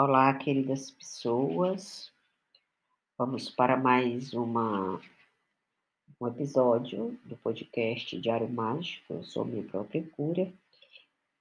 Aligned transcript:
Olá, 0.00 0.32
queridas 0.32 0.92
pessoas. 0.92 2.12
Vamos 3.18 3.50
para 3.50 3.76
mais 3.76 4.32
uma, 4.32 5.00
um 6.20 6.28
episódio 6.28 7.18
do 7.24 7.36
podcast 7.38 8.16
Diário 8.20 8.48
Mágico. 8.48 9.14
Eu 9.14 9.24
sou 9.24 9.44
minha 9.44 9.64
própria 9.64 10.08
cura. 10.10 10.52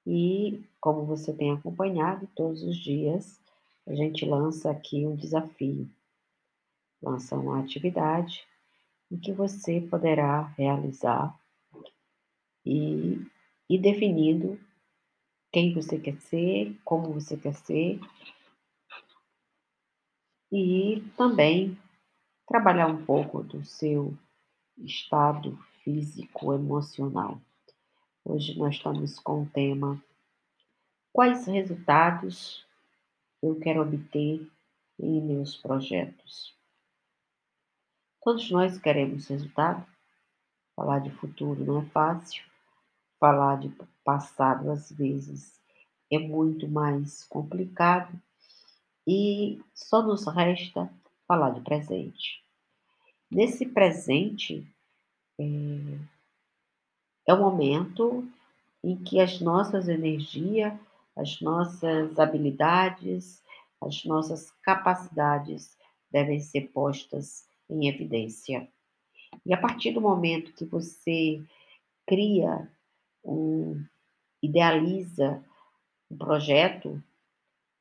E 0.08 0.60
como 0.82 1.06
você 1.06 1.32
tem 1.32 1.52
acompanhado, 1.52 2.28
todos 2.36 2.64
os 2.64 2.76
dias 2.76 3.40
a 3.86 3.94
gente 3.94 4.26
lança 4.26 4.72
aqui 4.72 5.06
um 5.06 5.16
desafio, 5.16 5.88
lança 7.00 7.36
uma 7.36 7.60
atividade 7.60 8.44
em 9.12 9.20
que 9.20 9.32
você 9.32 9.82
poderá 9.82 10.48
realizar 10.58 11.40
e 12.66 13.22
ir 13.70 13.78
definindo 13.78 14.60
quem 15.52 15.76
você 15.76 16.00
quer 16.00 16.18
ser, 16.18 16.76
como 16.84 17.14
você 17.14 17.38
quer 17.38 17.54
ser 17.54 18.00
e 20.52 21.04
também 21.18 21.78
trabalhar 22.48 22.88
um 22.88 23.06
pouco 23.06 23.44
do 23.44 23.64
seu 23.66 24.18
estado 24.78 25.58
físico 25.84 26.54
emocional. 26.54 27.42
Hoje 28.24 28.58
nós 28.58 28.76
estamos 28.76 29.20
com 29.20 29.44
o 29.44 29.50
tema 29.50 30.02
Quais 31.12 31.48
resultados 31.48 32.64
eu 33.42 33.60
quero 33.60 33.82
obter 33.82 34.48
em 35.00 35.22
meus 35.22 35.58
projetos? 35.58 36.56
Todos 38.22 38.52
nós 38.52 38.78
queremos 38.78 39.28
resultado. 39.28 39.86
Falar 40.76 41.00
de 41.00 41.10
futuro 41.10 41.66
não 41.66 41.82
é 41.82 41.86
fácil. 41.86 42.44
Falar 43.20 43.60
de 43.60 43.70
passado, 44.04 44.70
às 44.70 44.92
vezes, 44.92 45.60
é 46.12 46.20
muito 46.20 46.68
mais 46.68 47.24
complicado 47.24 48.22
e 49.08 49.62
só 49.74 50.04
nos 50.04 50.28
resta 50.28 50.92
falar 51.26 51.52
de 51.52 51.62
presente. 51.62 52.44
Nesse 53.32 53.66
presente 53.66 54.68
é, 55.40 55.44
é 57.28 57.34
o 57.34 57.40
momento 57.40 58.28
em 58.84 58.96
que 58.98 59.20
as 59.20 59.40
nossas 59.40 59.88
energias, 59.88 60.74
as 61.16 61.40
nossas 61.40 62.20
habilidades, 62.20 63.42
as 63.82 64.04
nossas 64.04 64.52
capacidades 64.62 65.78
devem 66.12 66.40
ser 66.40 66.70
postas 66.70 67.48
em 67.70 67.88
evidência. 67.88 68.68
E 69.46 69.54
a 69.54 69.58
partir 69.58 69.92
do 69.92 70.02
momento 70.02 70.54
que 70.54 70.66
você 70.66 71.42
cria, 72.06 72.70
um, 73.24 73.84
idealiza 74.42 75.44
um 76.10 76.18
projeto, 76.18 77.02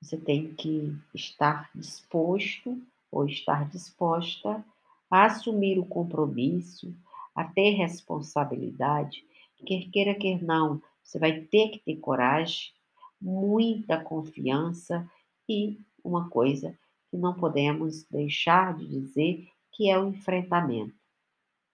você 0.01 0.17
tem 0.17 0.55
que 0.55 0.95
estar 1.15 1.71
disposto 1.75 2.81
ou 3.11 3.27
estar 3.27 3.69
disposta 3.69 4.65
a 5.11 5.25
assumir 5.27 5.79
o 5.79 5.87
compromisso, 5.87 6.95
a 7.35 7.45
ter 7.45 7.71
responsabilidade, 7.71 9.25
quer 9.65 9.89
queira, 9.91 10.15
quer 10.15 10.43
não, 10.43 10.83
você 11.03 11.19
vai 11.19 11.41
ter 11.41 11.71
que 11.71 11.79
ter 11.79 11.97
coragem, 11.97 12.73
muita 13.21 14.01
confiança 14.01 15.09
e 15.49 15.79
uma 16.05 16.29
coisa 16.29 16.77
que 17.11 17.17
não 17.17 17.35
podemos 17.35 18.05
deixar 18.05 18.77
de 18.77 18.87
dizer 18.87 19.49
que 19.73 19.89
é 19.89 19.99
o 19.99 20.09
enfrentamento. 20.09 20.95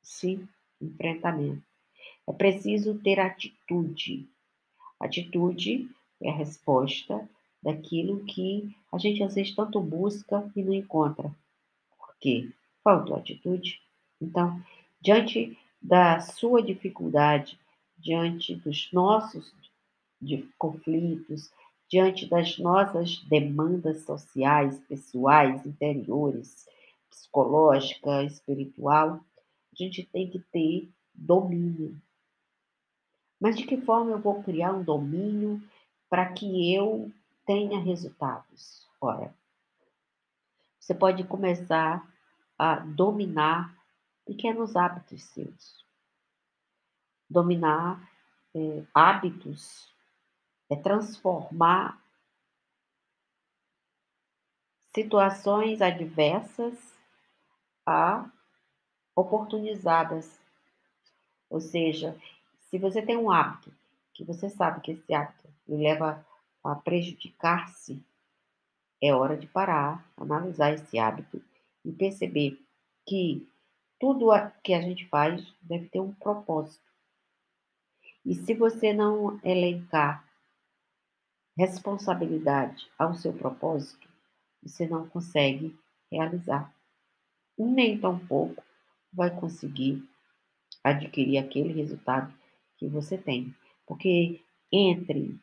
Sim, 0.02 0.46
enfrentamento. 0.80 1.62
É 2.28 2.32
preciso 2.32 2.98
ter 2.98 3.18
atitude. 3.18 4.28
Atitude 5.00 5.88
é 6.20 6.30
a 6.30 6.34
resposta 6.34 7.28
daquilo 7.62 8.24
que 8.24 8.74
a 8.92 8.98
gente 8.98 9.22
às 9.22 9.34
vezes 9.34 9.54
tanto 9.54 9.80
busca 9.80 10.50
e 10.56 10.62
não 10.62 10.74
encontra. 10.74 11.34
Por 11.96 12.14
quê? 12.20 12.50
Faltou 12.82 13.16
atitude. 13.16 13.80
Então, 14.20 14.60
diante 15.00 15.56
da 15.80 16.20
sua 16.20 16.62
dificuldade, 16.62 17.58
diante 17.96 18.54
dos 18.54 18.90
nossos 18.92 19.54
de 20.20 20.48
conflitos, 20.58 21.50
diante 21.88 22.26
das 22.26 22.58
nossas 22.58 23.18
demandas 23.24 24.02
sociais, 24.02 24.80
pessoais, 24.88 25.64
interiores, 25.66 26.66
psicológica, 27.10 28.22
espiritual, 28.24 29.20
a 29.72 29.76
gente 29.76 30.04
tem 30.04 30.28
que 30.28 30.38
ter 30.38 30.88
domínio. 31.14 32.00
Mas 33.40 33.56
de 33.56 33.66
que 33.66 33.76
forma 33.76 34.12
eu 34.12 34.20
vou 34.20 34.42
criar 34.42 34.72
um 34.72 34.84
domínio 34.84 35.60
para 36.08 36.32
que 36.32 36.72
eu 36.74 37.10
tenha 37.46 37.80
resultados. 37.80 38.88
Ora, 39.00 39.34
você 40.78 40.94
pode 40.94 41.24
começar 41.24 42.06
a 42.58 42.76
dominar 42.76 43.76
pequenos 44.24 44.76
hábitos 44.76 45.22
seus. 45.24 45.84
Dominar 47.28 48.00
é, 48.54 48.84
hábitos 48.94 49.92
é 50.70 50.76
transformar 50.76 52.00
situações 54.94 55.80
adversas 55.80 56.94
a 57.86 58.30
oportunizadas. 59.16 60.40
Ou 61.48 61.60
seja, 61.60 62.16
se 62.58 62.78
você 62.78 63.02
tem 63.02 63.16
um 63.16 63.30
hábito 63.30 63.72
que 64.12 64.24
você 64.24 64.48
sabe 64.48 64.80
que 64.80 64.92
esse 64.92 65.14
hábito 65.14 65.48
leva 65.66 66.24
a 66.64 66.74
prejudicar-se, 66.74 68.02
é 69.02 69.12
hora 69.14 69.36
de 69.36 69.46
parar, 69.46 70.08
analisar 70.16 70.72
esse 70.72 70.98
hábito 70.98 71.42
e 71.84 71.92
perceber 71.92 72.60
que 73.06 73.46
tudo 73.98 74.30
que 74.62 74.72
a 74.74 74.80
gente 74.80 75.08
faz 75.08 75.44
deve 75.60 75.88
ter 75.88 76.00
um 76.00 76.12
propósito. 76.14 76.84
E 78.24 78.34
se 78.34 78.54
você 78.54 78.92
não 78.92 79.40
elencar 79.42 80.24
responsabilidade 81.56 82.88
ao 82.98 83.14
seu 83.14 83.32
propósito, 83.32 84.08
você 84.62 84.86
não 84.86 85.08
consegue 85.08 85.76
realizar. 86.10 86.72
Nem 87.58 87.98
tão 87.98 88.18
pouco 88.18 88.62
vai 89.12 89.30
conseguir 89.34 90.02
adquirir 90.82 91.38
aquele 91.38 91.72
resultado 91.72 92.32
que 92.76 92.88
você 92.88 93.18
tem. 93.18 93.54
Porque 93.86 94.40
entre 94.70 95.38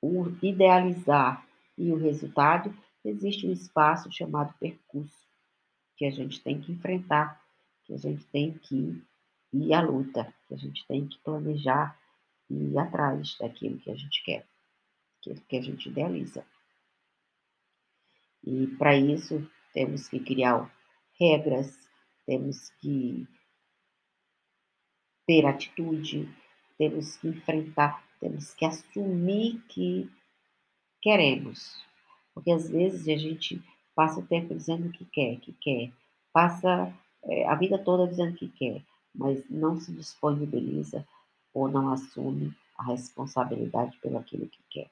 o 0.00 0.28
idealizar 0.42 1.46
e 1.76 1.90
o 1.92 1.96
resultado, 1.96 2.74
existe 3.04 3.46
um 3.46 3.52
espaço 3.52 4.10
chamado 4.10 4.54
percurso, 4.58 5.26
que 5.96 6.04
a 6.04 6.10
gente 6.10 6.40
tem 6.40 6.60
que 6.60 6.72
enfrentar, 6.72 7.42
que 7.84 7.94
a 7.94 7.96
gente 7.96 8.24
tem 8.26 8.52
que 8.52 9.02
ir 9.52 9.74
à 9.74 9.80
luta, 9.80 10.32
que 10.46 10.54
a 10.54 10.56
gente 10.56 10.86
tem 10.86 11.06
que 11.06 11.18
planejar 11.18 11.98
e 12.50 12.54
ir 12.54 12.78
atrás 12.78 13.36
daquilo 13.38 13.78
que 13.78 13.90
a 13.90 13.96
gente 13.96 14.22
quer, 14.24 14.46
que 15.48 15.56
a 15.56 15.62
gente 15.62 15.88
idealiza. 15.88 16.44
E 18.44 18.66
para 18.78 18.96
isso 18.96 19.46
temos 19.74 20.08
que 20.08 20.20
criar 20.20 20.72
regras, 21.18 21.76
temos 22.24 22.70
que 22.80 23.26
ter 25.26 25.44
atitude, 25.44 26.28
temos 26.78 27.16
que 27.16 27.28
enfrentar 27.28 28.07
temos 28.20 28.54
que 28.54 28.64
assumir 28.64 29.60
que 29.68 30.10
queremos. 31.00 31.82
Porque 32.34 32.50
às 32.50 32.68
vezes 32.70 33.08
a 33.08 33.16
gente 33.16 33.62
passa 33.94 34.20
o 34.20 34.26
tempo 34.26 34.54
dizendo 34.54 34.90
que 34.90 35.04
quer, 35.06 35.40
que 35.40 35.52
quer, 35.54 35.92
passa 36.32 36.92
é, 37.24 37.48
a 37.48 37.54
vida 37.54 37.78
toda 37.78 38.06
dizendo 38.06 38.36
que 38.36 38.48
quer, 38.48 38.82
mas 39.14 39.42
não 39.50 39.80
se 39.80 39.92
disponibiliza 39.92 41.06
ou 41.52 41.68
não 41.68 41.92
assume 41.92 42.54
a 42.76 42.84
responsabilidade 42.84 43.98
pelo 43.98 44.18
aquilo 44.18 44.48
que 44.48 44.62
quer. 44.70 44.90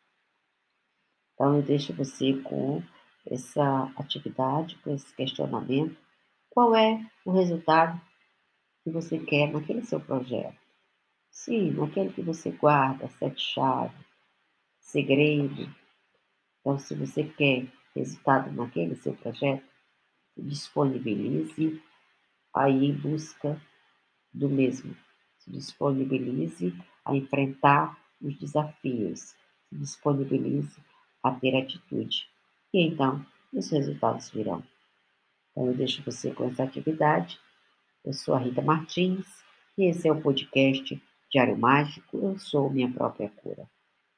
Então 1.35 1.55
eu 1.55 1.63
deixo 1.63 1.93
você 1.93 2.35
com 2.43 2.83
essa 3.31 3.93
atividade, 3.97 4.77
com 4.79 4.95
esse 4.95 5.15
questionamento. 5.15 5.97
Qual 6.51 6.75
é 6.75 7.05
o 7.25 7.31
resultado 7.31 8.01
que 8.83 8.91
você 8.91 9.19
quer 9.19 9.53
naquele 9.53 9.85
seu 9.85 10.01
projeto? 10.01 10.66
Sim, 11.37 11.71
naquele 11.73 12.11
que 12.13 12.23
você 12.23 12.51
guarda, 12.51 13.09
sete 13.09 13.43
chaves, 13.43 13.95
segredo. 14.81 15.71
Então, 16.59 16.79
se 16.79 16.95
você 16.95 17.25
quer 17.25 17.71
resultado 17.95 18.51
naquele 18.51 18.97
seu 18.97 19.15
projeto, 19.15 19.63
disponibilize 20.35 21.81
aí 22.55 22.87
em 22.87 22.93
busca 22.95 23.61
do 24.33 24.49
mesmo. 24.49 24.97
Se 25.39 25.51
disponibilize 25.51 26.75
a 27.05 27.15
enfrentar 27.15 27.97
os 28.21 28.35
desafios. 28.39 29.37
Se 29.69 29.77
disponibilize 29.77 30.81
a 31.23 31.33
ter 31.33 31.55
atitude. 31.55 32.27
E 32.73 32.81
então, 32.89 33.25
os 33.53 33.71
resultados 33.71 34.31
virão. 34.31 34.65
Então, 35.51 35.67
eu 35.67 35.75
deixo 35.75 36.03
você 36.03 36.33
com 36.33 36.49
essa 36.49 36.65
atividade. 36.65 37.39
Eu 38.03 38.15
sou 38.15 38.35
a 38.35 38.39
Rita 38.39 38.63
Martins 38.63 39.27
e 39.77 39.85
esse 39.85 40.09
é 40.09 40.13
o 40.13 40.23
podcast 40.23 41.01
Diário 41.37 41.59
Mágico, 41.59 42.17
eu 42.17 42.39
sou 42.39 42.71
minha 42.71 42.91
própria 42.91 43.29
cura. 43.29 43.69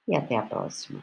E 0.06 0.14
até 0.14 0.36
a 0.36 0.42
próxima. 0.42 1.02